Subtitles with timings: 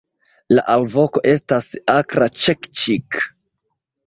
[0.53, 1.67] La alvoko estas
[1.97, 3.23] akra "ĉek-ĉik".